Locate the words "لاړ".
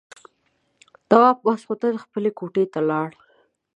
2.89-3.09